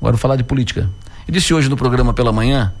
Agora 0.00 0.12
vou 0.12 0.20
falar 0.20 0.36
de 0.36 0.44
política. 0.44 0.88
Eu 1.26 1.32
disse 1.32 1.52
hoje 1.52 1.68
no 1.68 1.76
programa 1.76 2.12
pela 2.12 2.32
manhã 2.32 2.72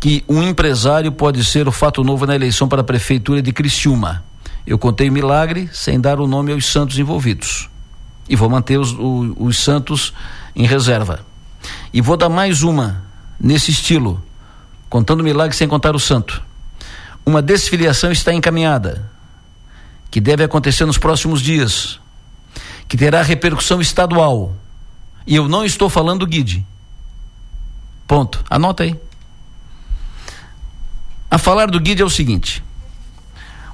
que 0.00 0.24
um 0.28 0.42
empresário 0.42 1.10
pode 1.12 1.44
ser 1.44 1.66
o 1.66 1.72
fato 1.72 2.04
novo 2.04 2.26
na 2.26 2.34
eleição 2.34 2.68
para 2.68 2.80
a 2.80 2.84
prefeitura 2.84 3.40
de 3.40 3.52
Criciúma. 3.52 4.22
Eu 4.66 4.78
contei 4.78 5.10
milagre 5.10 5.68
sem 5.72 6.00
dar 6.00 6.20
o 6.20 6.26
nome 6.26 6.52
aos 6.52 6.66
santos 6.66 6.98
envolvidos. 6.98 7.68
E 8.28 8.36
vou 8.36 8.48
manter 8.48 8.78
os, 8.78 8.92
os, 8.92 9.34
os 9.36 9.58
santos 9.58 10.12
em 10.54 10.66
reserva. 10.66 11.24
E 11.92 12.00
vou 12.00 12.16
dar 12.16 12.28
mais 12.28 12.62
uma 12.62 13.02
nesse 13.38 13.70
estilo, 13.70 14.22
contando 14.88 15.24
milagre 15.24 15.56
sem 15.56 15.68
contar 15.68 15.94
o 15.94 16.00
santo. 16.00 16.42
Uma 17.26 17.42
desfiliação 17.42 18.12
está 18.12 18.32
encaminhada, 18.32 19.10
que 20.10 20.20
deve 20.20 20.44
acontecer 20.44 20.84
nos 20.84 20.98
próximos 20.98 21.40
dias, 21.40 21.98
que 22.86 22.96
terá 22.96 23.22
repercussão 23.22 23.80
estadual. 23.80 24.54
E 25.26 25.36
eu 25.36 25.48
não 25.48 25.64
estou 25.64 25.88
falando 25.88 26.26
guide. 26.26 26.64
Ponto. 28.06 28.44
Anota 28.48 28.82
aí. 28.82 28.98
A 31.30 31.38
falar 31.38 31.66
do 31.66 31.80
guide 31.80 32.02
é 32.02 32.04
o 32.04 32.10
seguinte: 32.10 32.62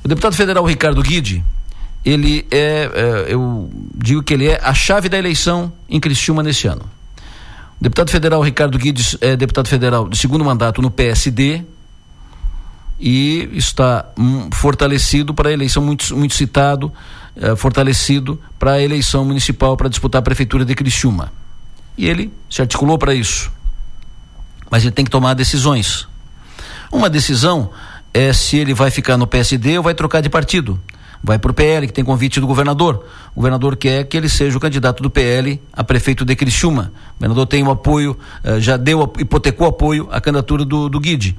o 0.02 0.08
deputado 0.08 0.34
federal 0.34 0.64
Ricardo 0.64 1.02
Guide, 1.02 1.44
ele 2.05 2.46
é, 2.50 2.91
é, 2.94 3.27
eu 3.28 3.70
digo 3.94 4.22
que 4.22 4.32
ele 4.32 4.48
é 4.48 4.60
a 4.62 4.72
chave 4.72 5.08
da 5.08 5.18
eleição 5.18 5.72
em 5.88 6.00
Criciúma 6.00 6.42
neste 6.42 6.66
ano. 6.66 6.88
O 7.78 7.82
deputado 7.82 8.10
federal 8.10 8.41
Ricardo 8.42 8.78
Guides 8.78 9.16
é 9.20 9.36
deputado 9.36 9.69
federal 9.69 10.08
de 10.08 10.16
segundo 10.16 10.44
mandato 10.44 10.80
no 10.80 10.91
PSD 10.91 11.62
e 12.98 13.48
está 13.52 14.06
hum, 14.19 14.50
fortalecido 14.52 15.32
para 15.32 15.48
a 15.48 15.52
eleição, 15.52 15.82
muito, 15.82 16.16
muito 16.16 16.34
citado, 16.34 16.92
é, 17.34 17.56
fortalecido 17.56 18.41
para 18.58 18.72
a 18.72 18.82
eleição 18.82 19.24
municipal 19.24 19.77
para 19.77 19.88
disputar 19.88 20.20
a 20.20 20.22
prefeitura 20.22 20.64
de 20.64 20.74
Criciúma. 20.74 21.32
E 22.00 22.09
ele 22.09 22.32
se 22.48 22.62
articulou 22.62 22.96
para 22.96 23.14
isso. 23.14 23.52
Mas 24.70 24.82
ele 24.82 24.91
tem 24.91 25.04
que 25.04 25.10
tomar 25.10 25.34
decisões. 25.34 26.08
Uma 26.91 27.11
decisão 27.11 27.70
é 28.14 28.33
se 28.33 28.56
ele 28.56 28.72
vai 28.72 28.91
ficar 28.91 29.19
no 29.19 29.27
PSD 29.27 29.77
ou 29.77 29.84
vai 29.84 29.92
trocar 29.92 30.22
de 30.22 30.30
partido 30.30 30.80
vai 31.22 31.38
para 31.38 31.50
o 31.50 31.54
PL, 31.54 31.86
que 31.86 31.92
tem 31.92 32.04
convite 32.04 32.40
do 32.40 32.46
governador. 32.46 33.04
O 33.34 33.36
governador 33.36 33.76
quer 33.76 34.04
que 34.04 34.16
ele 34.16 34.28
seja 34.28 34.56
o 34.56 34.60
candidato 34.60 35.02
do 35.02 35.10
PL 35.10 35.60
a 35.72 35.84
prefeito 35.84 36.24
de 36.24 36.34
Criciúma. 36.34 36.92
O 37.10 37.14
governador 37.18 37.46
tem 37.46 37.62
o 37.62 37.70
apoio, 37.70 38.18
eh, 38.42 38.60
já 38.60 38.76
deu, 38.76 39.12
hipotecou 39.18 39.66
apoio 39.66 40.08
à 40.10 40.20
candidatura 40.20 40.64
do, 40.64 40.88
do 40.88 40.98
Guide. 40.98 41.36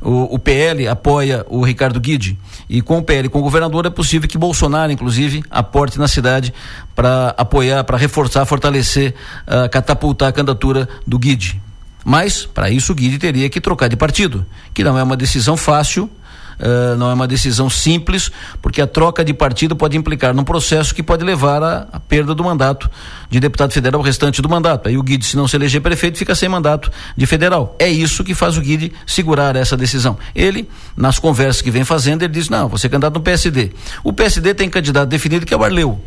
O, 0.00 0.34
o, 0.34 0.38
PL 0.38 0.86
apoia 0.86 1.44
o 1.48 1.64
Ricardo 1.64 1.98
Guide. 1.98 2.38
E 2.68 2.80
com 2.80 2.98
o 2.98 3.02
PL, 3.02 3.28
com 3.28 3.40
o 3.40 3.42
governador, 3.42 3.86
é 3.86 3.90
possível 3.90 4.28
que 4.28 4.38
Bolsonaro, 4.38 4.92
inclusive, 4.92 5.42
aporte 5.50 5.98
na 5.98 6.06
cidade 6.06 6.54
para 6.94 7.34
apoiar, 7.36 7.82
para 7.84 7.96
reforçar, 7.96 8.44
fortalecer, 8.46 9.14
uh, 9.46 9.68
catapultar 9.68 10.28
a 10.28 10.32
candidatura 10.32 10.88
do 11.06 11.18
Guide. 11.18 11.60
Mas, 12.04 12.44
para 12.44 12.70
isso, 12.70 12.92
o 12.92 12.94
Guide 12.94 13.18
teria 13.18 13.48
que 13.48 13.60
trocar 13.60 13.88
de 13.88 13.96
partido, 13.96 14.46
que 14.72 14.84
não 14.84 14.98
é 14.98 15.02
uma 15.02 15.16
decisão 15.16 15.56
fácil 15.56 16.10
Uh, 16.58 16.96
não 16.96 17.10
é 17.10 17.14
uma 17.14 17.26
decisão 17.26 17.68
simples, 17.68 18.30
porque 18.62 18.80
a 18.80 18.86
troca 18.86 19.24
de 19.24 19.34
partido 19.34 19.74
pode 19.74 19.96
implicar 19.96 20.34
num 20.34 20.44
processo 20.44 20.94
que 20.94 21.02
pode 21.02 21.24
levar 21.24 21.62
à 21.62 22.00
perda 22.00 22.34
do 22.34 22.44
mandato 22.44 22.90
de 23.28 23.40
deputado 23.40 23.72
federal 23.72 24.00
o 24.00 24.04
restante 24.04 24.40
do 24.40 24.48
mandato. 24.48 24.88
Aí 24.88 24.96
o 24.96 25.02
Guide, 25.02 25.24
se 25.24 25.36
não 25.36 25.48
se 25.48 25.56
eleger 25.56 25.80
prefeito, 25.80 26.18
fica 26.18 26.34
sem 26.34 26.48
mandato 26.48 26.90
de 27.16 27.26
federal. 27.26 27.74
É 27.78 27.88
isso 27.88 28.22
que 28.22 28.34
faz 28.34 28.56
o 28.56 28.60
Guide 28.60 28.92
segurar 29.06 29.56
essa 29.56 29.76
decisão. 29.76 30.16
Ele, 30.34 30.68
nas 30.96 31.18
conversas 31.18 31.60
que 31.60 31.70
vem 31.70 31.84
fazendo, 31.84 32.22
ele 32.22 32.32
diz: 32.32 32.48
não, 32.48 32.68
você 32.68 32.86
é 32.86 32.90
candidato 32.90 33.14
no 33.14 33.20
PSD. 33.20 33.72
O 34.02 34.12
PSD 34.12 34.54
tem 34.54 34.68
candidato 34.68 35.08
definido 35.08 35.44
que 35.44 35.52
é 35.52 35.56
o 35.56 35.64
Arleu. 35.64 36.00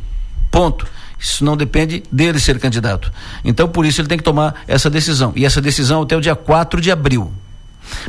Ponto. 0.50 0.88
Isso 1.20 1.44
não 1.44 1.58
depende 1.58 2.04
dele 2.12 2.40
ser 2.40 2.60
candidato. 2.60 3.12
Então, 3.44 3.68
por 3.68 3.86
isso, 3.86 4.00
ele 4.02 4.08
tem 4.08 4.18
que 4.18 4.24
tomar 4.24 4.64
essa 4.68 4.90
decisão. 4.90 5.34
E 5.36 5.46
essa 5.46 5.60
decisão 5.60 6.04
até 6.04 6.16
o 6.16 6.22
dia 6.22 6.36
4 6.36 6.80
de 6.80 6.92
abril. 6.92 7.34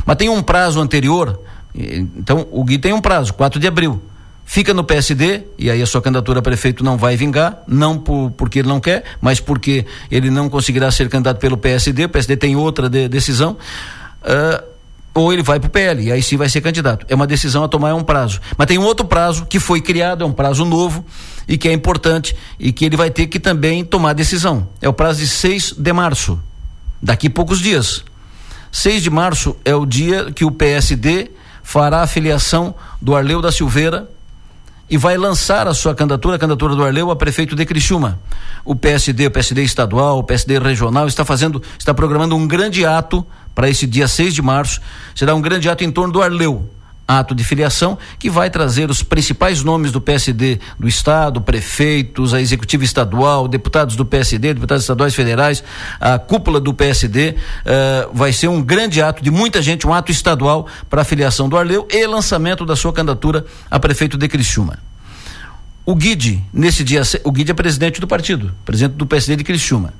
Mas 0.05 0.15
tem 0.17 0.29
um 0.29 0.43
prazo 0.43 0.79
anterior 0.79 1.39
então, 1.79 2.47
o 2.51 2.63
Gui 2.63 2.77
tem 2.77 2.93
um 2.93 3.01
prazo, 3.01 3.33
4 3.33 3.59
de 3.59 3.67
abril. 3.67 4.01
Fica 4.45 4.73
no 4.73 4.83
PSD, 4.83 5.43
e 5.59 5.69
aí 5.69 5.81
a 5.81 5.85
sua 5.85 6.01
candidatura 6.01 6.39
a 6.39 6.41
prefeito 6.41 6.83
não 6.83 6.97
vai 6.97 7.15
vingar, 7.15 7.61
não 7.67 7.99
por, 7.99 8.31
porque 8.31 8.59
ele 8.59 8.67
não 8.67 8.79
quer, 8.79 9.03
mas 9.21 9.39
porque 9.39 9.85
ele 10.09 10.31
não 10.31 10.49
conseguirá 10.49 10.91
ser 10.91 11.07
candidato 11.07 11.37
pelo 11.37 11.55
PSD, 11.55 12.05
o 12.05 12.09
PSD 12.09 12.35
tem 12.35 12.55
outra 12.55 12.89
de, 12.89 13.07
decisão. 13.07 13.57
Uh, 14.23 14.69
ou 15.13 15.33
ele 15.33 15.43
vai 15.43 15.59
para 15.59 15.67
o 15.67 15.69
PL, 15.69 16.03
e 16.03 16.11
aí 16.11 16.23
sim 16.23 16.37
vai 16.37 16.49
ser 16.49 16.61
candidato. 16.61 17.05
É 17.09 17.15
uma 17.15 17.27
decisão 17.27 17.63
a 17.63 17.67
tomar, 17.67 17.89
é 17.89 17.93
um 17.93 18.03
prazo. 18.03 18.39
Mas 18.57 18.67
tem 18.67 18.77
um 18.77 18.83
outro 18.83 19.05
prazo 19.05 19.45
que 19.45 19.59
foi 19.59 19.81
criado, 19.81 20.23
é 20.23 20.27
um 20.27 20.31
prazo 20.31 20.65
novo 20.65 21.05
e 21.47 21.57
que 21.57 21.67
é 21.67 21.73
importante 21.73 22.35
e 22.59 22.71
que 22.71 22.85
ele 22.85 22.95
vai 22.95 23.09
ter 23.09 23.27
que 23.27 23.39
também 23.39 23.83
tomar 23.83 24.13
decisão. 24.13 24.67
É 24.81 24.89
o 24.89 24.93
prazo 24.93 25.19
de 25.19 25.27
6 25.27 25.75
de 25.77 25.93
março, 25.93 26.39
daqui 27.01 27.27
a 27.27 27.29
poucos 27.29 27.59
dias. 27.59 28.03
6 28.71 29.03
de 29.03 29.09
março 29.09 29.55
é 29.65 29.75
o 29.75 29.85
dia 29.85 30.31
que 30.31 30.45
o 30.45 30.51
PSD 30.51 31.31
fará 31.63 32.01
a 32.01 32.07
filiação 32.07 32.73
do 33.01 33.15
Arleu 33.15 33.41
da 33.41 33.51
Silveira 33.51 34.09
e 34.89 34.97
vai 34.97 35.17
lançar 35.17 35.67
a 35.67 35.73
sua 35.73 35.93
candidatura, 35.93 36.35
a 36.35 36.39
candidatura 36.39 36.75
do 36.75 36.83
Arleu 36.83 37.11
a 37.11 37.15
prefeito 37.15 37.55
de 37.55 37.65
Criciúma. 37.65 38.19
O 38.65 38.75
PSD, 38.75 39.27
o 39.27 39.31
PSD 39.31 39.63
estadual, 39.63 40.17
o 40.17 40.23
PSD 40.23 40.57
regional 40.57 41.07
está 41.07 41.23
fazendo, 41.23 41.61
está 41.77 41.93
programando 41.93 42.35
um 42.35 42.47
grande 42.47 42.85
ato 42.85 43.25
para 43.53 43.69
esse 43.69 43.85
dia 43.85 44.07
6 44.07 44.33
de 44.33 44.41
março. 44.41 44.81
Será 45.13 45.35
um 45.35 45.41
grande 45.41 45.69
ato 45.69 45.83
em 45.83 45.91
torno 45.91 46.11
do 46.11 46.21
Arleu 46.21 46.67
ato 47.09 47.33
de 47.33 47.43
filiação 47.43 47.97
que 48.19 48.29
vai 48.29 48.51
trazer 48.51 48.87
os 48.91 49.01
principais 49.01 49.63
nomes 49.63 49.91
do 49.91 49.99
PSD 49.99 50.59
do 50.77 50.87
estado, 50.87 51.41
prefeitos, 51.41 52.35
a 52.35 52.39
executiva 52.39 52.83
estadual, 52.83 53.47
deputados 53.47 53.95
do 53.95 54.05
PSD, 54.05 54.53
deputados 54.53 54.83
estaduais 54.83 55.15
federais, 55.15 55.63
a 55.99 56.19
cúpula 56.19 56.59
do 56.59 56.71
PSD. 56.71 57.31
Uh, 57.31 57.35
eh, 57.65 58.07
vai 58.13 58.31
ser 58.31 58.47
um 58.47 58.61
grande 58.61 59.01
ato 59.01 59.23
de 59.23 59.31
muita 59.31 59.59
gente, 59.59 59.87
um 59.87 59.93
ato 59.93 60.11
estadual 60.11 60.67
para 60.87 61.01
a 61.01 61.05
filiação 61.05 61.49
do 61.49 61.57
Arleu 61.57 61.87
e 61.89 62.05
lançamento 62.05 62.63
da 62.63 62.75
sua 62.75 62.93
candidatura 62.93 63.43
a 63.71 63.79
prefeito 63.79 64.15
de 64.15 64.27
Criciúma. 64.27 64.77
O 65.85 65.95
Guide, 65.95 66.43
nesse 66.53 66.83
dia, 66.83 67.01
o 67.23 67.31
Guide 67.31 67.49
é 67.49 67.53
presidente 67.55 67.99
do 67.99 68.05
partido, 68.05 68.53
presidente 68.63 68.93
do 68.93 69.07
PSD 69.07 69.37
de 69.37 69.43
Criciúma. 69.43 69.91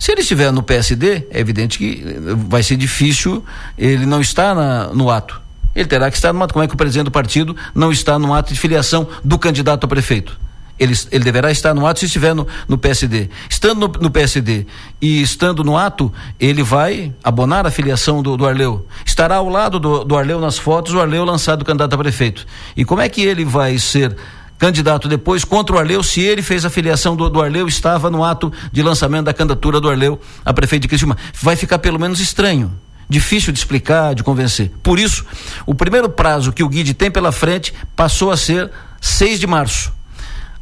Se 0.00 0.10
ele 0.10 0.22
estiver 0.22 0.50
no 0.50 0.64
PSD, 0.64 1.28
é 1.30 1.38
evidente 1.38 1.78
que 1.78 2.02
vai 2.48 2.64
ser 2.64 2.76
difícil 2.76 3.44
ele 3.76 4.04
não 4.04 4.20
estar 4.20 4.56
na, 4.56 4.88
no 4.88 5.08
ato 5.08 5.47
ele 5.78 5.86
terá 5.86 6.10
que 6.10 6.16
estar 6.16 6.32
numa. 6.32 6.48
Como 6.48 6.64
é 6.64 6.66
que 6.66 6.74
o 6.74 6.76
presidente 6.76 7.04
do 7.04 7.10
partido 7.12 7.56
não 7.72 7.92
está 7.92 8.18
no 8.18 8.34
ato 8.34 8.52
de 8.52 8.58
filiação 8.58 9.06
do 9.22 9.38
candidato 9.38 9.84
a 9.84 9.88
prefeito? 9.88 10.36
Ele, 10.76 10.92
ele 11.12 11.22
deverá 11.22 11.52
estar 11.52 11.72
no 11.72 11.86
ato 11.86 12.00
se 12.00 12.06
estiver 12.06 12.34
no, 12.34 12.46
no 12.66 12.76
PSD. 12.76 13.30
Estando 13.48 13.86
no, 13.86 13.88
no, 14.00 14.10
PSD 14.10 14.66
e 15.00 15.22
estando 15.22 15.62
no 15.62 15.76
ato, 15.76 16.12
ele 16.38 16.64
vai 16.64 17.12
abonar 17.22 17.64
a 17.64 17.70
filiação 17.70 18.22
do, 18.22 18.36
do 18.36 18.44
Arleu. 18.44 18.86
Estará 19.06 19.36
ao 19.36 19.48
lado 19.48 19.78
do, 19.78 20.04
do 20.04 20.16
Arleu 20.16 20.40
nas 20.40 20.58
fotos, 20.58 20.94
o 20.94 21.00
Arleu 21.00 21.24
lançado 21.24 21.64
candidato 21.64 21.94
a 21.94 21.98
prefeito. 21.98 22.44
E 22.76 22.84
como 22.84 23.00
é 23.00 23.08
que 23.08 23.22
ele 23.22 23.44
vai 23.44 23.78
ser 23.78 24.16
candidato 24.58 25.08
depois 25.08 25.44
contra 25.44 25.76
o 25.76 25.78
Arleu 25.78 26.02
se 26.02 26.20
ele 26.20 26.42
fez 26.42 26.64
a 26.64 26.70
filiação 26.70 27.14
do, 27.14 27.30
do 27.30 27.40
Arleu, 27.40 27.68
estava 27.68 28.10
no 28.10 28.24
ato 28.24 28.52
de 28.72 28.82
lançamento 28.82 29.26
da 29.26 29.32
candidatura 29.32 29.80
do 29.80 29.88
Arleu 29.88 30.20
a 30.44 30.52
prefeito 30.52 30.82
de 30.82 30.88
Criciúma? 30.88 31.16
Vai 31.40 31.54
ficar 31.54 31.78
pelo 31.78 32.00
menos 32.00 32.18
estranho 32.18 32.72
difícil 33.08 33.52
de 33.52 33.58
explicar, 33.58 34.14
de 34.14 34.22
convencer. 34.22 34.70
Por 34.82 34.98
isso, 34.98 35.24
o 35.64 35.74
primeiro 35.74 36.08
prazo 36.08 36.52
que 36.52 36.62
o 36.62 36.68
Guide 36.68 36.94
tem 36.94 37.10
pela 37.10 37.32
frente 37.32 37.72
passou 37.96 38.30
a 38.30 38.36
ser 38.36 38.70
6 39.00 39.40
de 39.40 39.46
março. 39.46 39.92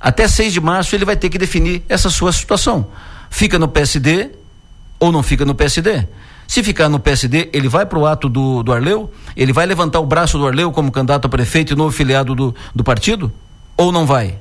Até 0.01 0.29
6 0.29 0.53
de 0.53 0.61
março 0.61 0.95
ele 0.95 1.05
vai 1.05 1.17
ter 1.17 1.29
que 1.29 1.39
definir 1.39 1.83
essa 1.89 2.09
sua 2.11 2.33
situação. 2.33 2.87
Fica 3.31 3.59
no 3.59 3.67
PSD 3.67 4.31
ou 5.01 5.11
não 5.11 5.23
fica 5.23 5.45
no 5.45 5.55
PSD? 5.55 6.07
Se 6.47 6.63
ficar 6.63 6.89
no 6.89 7.01
PSD, 7.01 7.51
ele 7.53 7.69
vai 7.69 7.85
para 7.85 7.99
o 7.99 8.07
ato 8.07 8.29
do, 8.29 8.63
do 8.63 8.73
Arleu? 8.73 9.13
Ele 9.37 9.53
vai 9.53 9.67
levantar 9.67 9.99
o 9.99 10.07
braço 10.07 10.39
do 10.39 10.47
Arleu 10.47 10.71
como 10.71 10.93
candidato 10.93 11.25
a 11.25 11.29
prefeito 11.29 11.73
e 11.73 11.77
novo 11.77 11.91
filiado 11.91 12.35
do, 12.35 12.55
do 12.75 12.85
partido? 12.85 13.33
Ou 13.77 13.91
não 13.91 14.07
vai? 14.07 14.39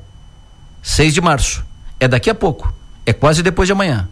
6 0.83 1.13
de 1.13 1.21
março. 1.21 1.65
É 1.99 2.07
daqui 2.07 2.29
a 2.29 2.35
pouco. 2.35 2.71
É 3.05 3.11
quase 3.11 3.41
depois 3.41 3.67
de 3.67 3.73
amanhã. 3.73 4.07